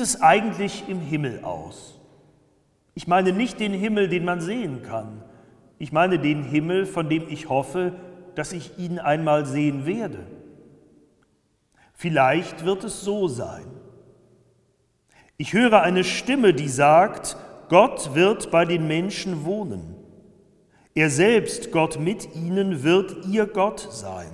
es 0.00 0.20
eigentlich 0.20 0.84
im 0.88 1.00
Himmel 1.00 1.44
aus? 1.44 1.98
Ich 2.94 3.06
meine 3.06 3.32
nicht 3.32 3.60
den 3.60 3.72
Himmel, 3.72 4.08
den 4.08 4.24
man 4.24 4.40
sehen 4.40 4.82
kann. 4.82 5.22
Ich 5.78 5.92
meine 5.92 6.18
den 6.18 6.44
Himmel, 6.44 6.86
von 6.86 7.08
dem 7.08 7.28
ich 7.28 7.48
hoffe, 7.48 7.94
dass 8.34 8.52
ich 8.52 8.78
ihn 8.78 8.98
einmal 8.98 9.46
sehen 9.46 9.86
werde. 9.86 10.26
Vielleicht 11.94 12.64
wird 12.64 12.84
es 12.84 13.02
so 13.02 13.28
sein. 13.28 13.66
Ich 15.36 15.52
höre 15.52 15.82
eine 15.82 16.04
Stimme, 16.04 16.54
die 16.54 16.68
sagt, 16.68 17.36
Gott 17.68 18.14
wird 18.14 18.50
bei 18.50 18.64
den 18.64 18.86
Menschen 18.86 19.44
wohnen. 19.44 19.96
Er 20.94 21.08
selbst, 21.08 21.72
Gott 21.72 21.98
mit 21.98 22.34
ihnen, 22.36 22.82
wird 22.82 23.26
ihr 23.26 23.46
Gott 23.46 23.88
sein. 23.90 24.30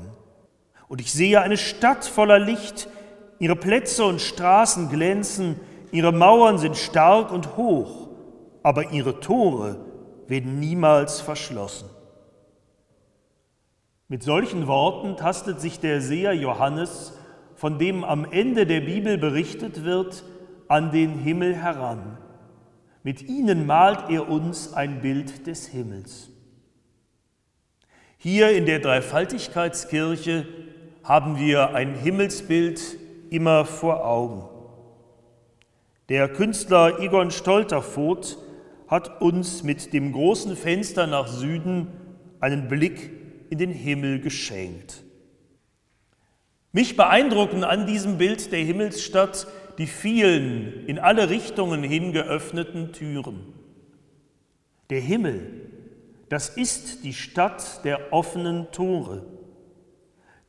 Und 0.88 1.00
ich 1.00 1.12
sehe 1.12 1.40
eine 1.40 1.56
Stadt 1.56 2.04
voller 2.04 2.38
Licht, 2.38 2.88
ihre 3.38 3.56
Plätze 3.56 4.04
und 4.04 4.20
Straßen 4.20 4.88
glänzen, 4.88 5.56
ihre 5.92 6.12
Mauern 6.12 6.58
sind 6.58 6.76
stark 6.76 7.32
und 7.32 7.56
hoch, 7.56 8.08
aber 8.62 8.92
ihre 8.92 9.20
Tore 9.20 9.76
werden 10.26 10.58
niemals 10.60 11.20
verschlossen. 11.20 11.88
Mit 14.08 14.22
solchen 14.22 14.66
Worten 14.66 15.16
tastet 15.16 15.60
sich 15.60 15.80
der 15.80 16.00
Seher 16.00 16.32
Johannes, 16.32 17.12
von 17.54 17.78
dem 17.78 18.04
am 18.04 18.24
Ende 18.30 18.66
der 18.66 18.80
Bibel 18.80 19.18
berichtet 19.18 19.84
wird, 19.84 20.24
an 20.68 20.92
den 20.92 21.18
Himmel 21.18 21.54
heran. 21.54 22.18
Mit 23.02 23.22
ihnen 23.22 23.66
malt 23.66 24.10
er 24.10 24.28
uns 24.28 24.72
ein 24.74 25.00
Bild 25.00 25.46
des 25.46 25.66
Himmels. 25.66 26.30
Hier 28.18 28.50
in 28.50 28.66
der 28.66 28.80
Dreifaltigkeitskirche 28.80 30.46
haben 31.04 31.38
wir 31.38 31.74
ein 31.74 31.94
Himmelsbild 31.94 32.80
immer 33.30 33.64
vor 33.64 34.04
Augen. 34.04 34.48
Der 36.08 36.28
Künstler 36.28 37.00
Egon 37.00 37.30
Stolterfoth 37.30 38.38
hat 38.86 39.20
uns 39.20 39.62
mit 39.62 39.92
dem 39.92 40.12
großen 40.12 40.56
Fenster 40.56 41.06
nach 41.06 41.26
Süden 41.26 41.88
einen 42.40 42.68
Blick 42.68 43.10
in 43.50 43.58
den 43.58 43.72
Himmel 43.72 44.20
geschenkt. 44.20 45.02
Mich 46.72 46.96
beeindrucken 46.96 47.64
an 47.64 47.86
diesem 47.86 48.18
Bild 48.18 48.52
der 48.52 48.60
Himmelsstadt 48.60 49.46
die 49.78 49.86
vielen 49.86 50.86
in 50.86 50.98
alle 50.98 51.30
Richtungen 51.30 51.82
hin 51.82 52.12
geöffneten 52.12 52.92
Türen. 52.92 53.54
Der 54.90 55.00
Himmel, 55.00 55.70
das 56.28 56.48
ist 56.48 57.04
die 57.04 57.14
Stadt 57.14 57.84
der 57.84 58.12
offenen 58.12 58.70
Tore. 58.72 59.24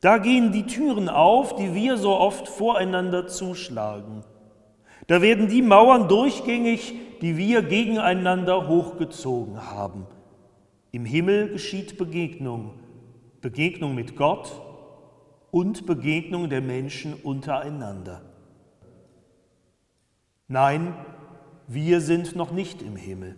Da 0.00 0.18
gehen 0.18 0.52
die 0.52 0.66
Türen 0.66 1.08
auf, 1.08 1.56
die 1.56 1.74
wir 1.74 1.96
so 1.96 2.16
oft 2.16 2.48
voreinander 2.48 3.26
zuschlagen. 3.26 4.24
Da 5.06 5.20
werden 5.20 5.48
die 5.48 5.62
Mauern 5.62 6.08
durchgängig, 6.08 6.94
die 7.20 7.36
wir 7.36 7.62
gegeneinander 7.62 8.68
hochgezogen 8.68 9.70
haben. 9.70 10.06
Im 10.92 11.04
Himmel 11.04 11.50
geschieht 11.50 11.98
Begegnung, 11.98 12.72
Begegnung 13.40 13.94
mit 13.94 14.16
Gott 14.16 14.50
und 15.50 15.86
Begegnung 15.86 16.48
der 16.48 16.62
Menschen 16.62 17.14
untereinander. 17.14 18.22
Nein, 20.48 20.94
wir 21.68 22.00
sind 22.00 22.34
noch 22.34 22.50
nicht 22.52 22.82
im 22.82 22.96
Himmel. 22.96 23.36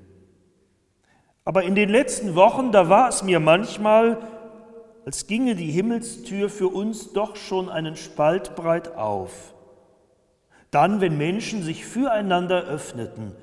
Aber 1.44 1.65
in 1.65 1.75
den 1.75 1.89
letzten 1.89 2.34
Wochen, 2.37 2.71
da 2.71 2.89
war 2.89 3.09
es 3.09 3.23
mir 3.23 3.41
manchmal, 3.41 4.19
als 5.04 5.26
ginge 5.26 5.54
die 5.54 5.70
Himmelstür 5.70 6.48
für 6.48 6.68
uns 6.68 7.12
doch 7.12 7.36
schon 7.36 7.68
einen 7.68 7.96
Spalt 7.96 8.54
breit 8.54 8.96
auf. 8.96 9.54
Dann, 10.70 11.00
wenn 11.00 11.18
Menschen 11.18 11.62
sich 11.62 11.84
füreinander 11.84 12.64
öffneten, 12.64 13.34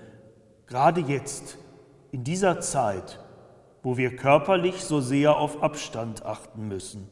gerade 0.67 1.01
jetzt, 1.01 1.57
in 2.11 2.23
dieser 2.23 2.59
Zeit, 2.59 3.19
wo 3.83 3.97
wir 3.97 4.15
körperlich 4.15 4.83
so 4.83 4.99
sehr 4.99 5.37
auf 5.37 5.61
Abstand 5.61 6.25
achten 6.25 6.67
müssen. 6.67 7.07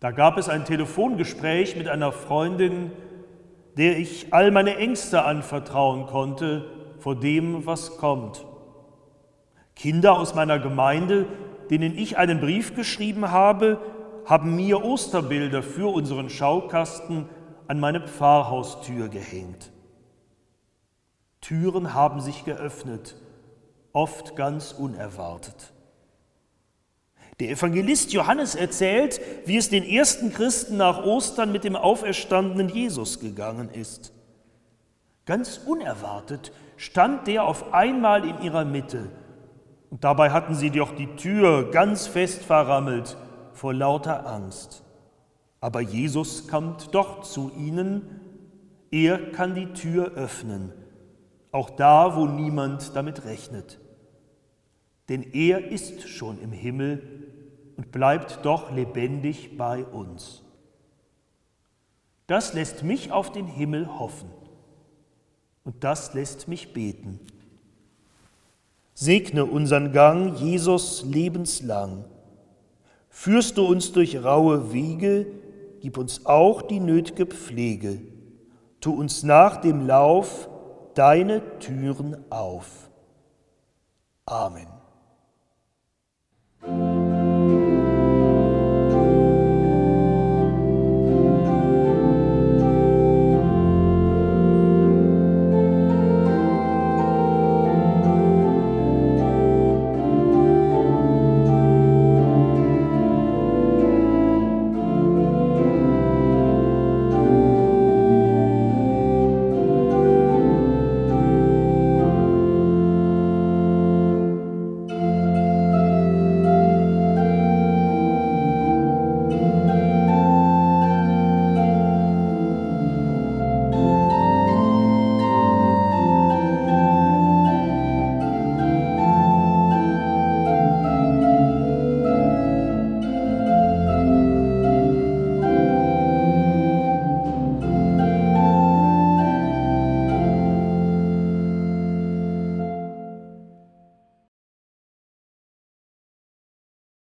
Da 0.00 0.10
gab 0.10 0.38
es 0.38 0.48
ein 0.48 0.64
Telefongespräch 0.64 1.76
mit 1.76 1.88
einer 1.88 2.10
Freundin, 2.10 2.90
der 3.76 3.98
ich 3.98 4.32
all 4.32 4.50
meine 4.50 4.76
Ängste 4.76 5.24
anvertrauen 5.24 6.06
konnte 6.06 6.64
vor 6.98 7.14
dem, 7.14 7.66
was 7.66 7.96
kommt. 7.98 8.44
Kinder 9.76 10.18
aus 10.18 10.34
meiner 10.34 10.58
Gemeinde, 10.58 11.26
denen 11.70 11.96
ich 11.96 12.16
einen 12.18 12.40
Brief 12.40 12.74
geschrieben 12.74 13.30
habe, 13.30 13.80
haben 14.24 14.56
mir 14.56 14.84
Osterbilder 14.84 15.62
für 15.62 15.92
unseren 15.92 16.30
Schaukasten 16.30 17.28
an 17.66 17.80
meine 17.80 18.00
Pfarrhaustür 18.00 19.08
gehängt. 19.08 19.72
Türen 21.40 21.94
haben 21.94 22.20
sich 22.20 22.44
geöffnet, 22.44 23.16
oft 23.92 24.36
ganz 24.36 24.72
unerwartet. 24.72 25.72
Der 27.40 27.50
Evangelist 27.50 28.12
Johannes 28.12 28.54
erzählt, 28.54 29.20
wie 29.46 29.56
es 29.56 29.68
den 29.68 29.84
ersten 29.84 30.32
Christen 30.32 30.76
nach 30.76 31.04
Ostern 31.04 31.50
mit 31.50 31.64
dem 31.64 31.74
auferstandenen 31.74 32.68
Jesus 32.68 33.18
gegangen 33.18 33.68
ist. 33.70 34.12
Ganz 35.24 35.58
unerwartet 35.66 36.52
stand 36.76 37.26
der 37.26 37.44
auf 37.44 37.72
einmal 37.72 38.24
in 38.24 38.42
ihrer 38.42 38.64
Mitte, 38.64 39.10
und 39.92 40.04
dabei 40.04 40.30
hatten 40.30 40.54
sie 40.54 40.70
doch 40.70 40.96
die 40.96 41.16
Tür 41.16 41.70
ganz 41.70 42.06
fest 42.06 42.42
verrammelt 42.44 43.18
vor 43.52 43.74
lauter 43.74 44.26
Angst. 44.26 44.82
Aber 45.60 45.82
Jesus 45.82 46.48
kommt 46.48 46.94
doch 46.94 47.20
zu 47.20 47.52
ihnen, 47.54 48.22
er 48.90 49.32
kann 49.32 49.54
die 49.54 49.74
Tür 49.74 50.12
öffnen, 50.14 50.72
auch 51.50 51.68
da, 51.68 52.16
wo 52.16 52.24
niemand 52.24 52.96
damit 52.96 53.26
rechnet. 53.26 53.80
Denn 55.10 55.22
er 55.34 55.70
ist 55.70 56.08
schon 56.08 56.40
im 56.40 56.52
Himmel 56.52 57.02
und 57.76 57.92
bleibt 57.92 58.46
doch 58.46 58.70
lebendig 58.72 59.58
bei 59.58 59.84
uns. 59.84 60.42
Das 62.26 62.54
lässt 62.54 62.82
mich 62.82 63.12
auf 63.12 63.30
den 63.30 63.46
Himmel 63.46 63.98
hoffen 63.98 64.30
und 65.64 65.84
das 65.84 66.14
lässt 66.14 66.48
mich 66.48 66.72
beten. 66.72 67.20
Segne 69.02 69.46
unseren 69.46 69.90
Gang, 69.90 70.36
Jesus, 70.36 71.04
lebenslang. 71.04 72.04
Führst 73.08 73.58
du 73.58 73.66
uns 73.66 73.90
durch 73.90 74.22
raue 74.22 74.72
Wege, 74.72 75.26
gib 75.80 75.98
uns 75.98 76.24
auch 76.24 76.62
die 76.62 76.78
nötige 76.78 77.26
Pflege. 77.26 78.00
Tu 78.80 78.92
uns 78.92 79.24
nach 79.24 79.56
dem 79.56 79.88
Lauf 79.88 80.48
deine 80.94 81.42
Türen 81.58 82.16
auf. 82.30 82.90
Amen. 84.24 84.71